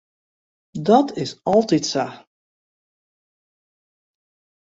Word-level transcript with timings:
Dat 0.81 1.09
is 1.21 1.35
altyd 1.55 1.85
sa. 1.91 2.05